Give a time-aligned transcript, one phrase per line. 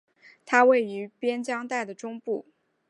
[0.47, 2.47] 它位于边疆带的中部。